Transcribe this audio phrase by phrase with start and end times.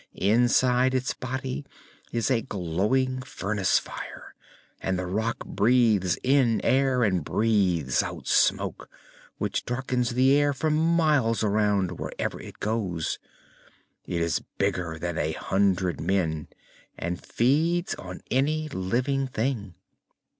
[0.15, 1.63] Inside its body
[2.11, 4.33] is a glowing furnace of fire,
[4.81, 8.89] and the Rak breathes in air and breathes out smoke,
[9.37, 13.19] which darkens the sky for miles around, wherever it goes.
[14.07, 16.47] It is bigger than a hundred men
[16.97, 19.75] and feeds on any living thing."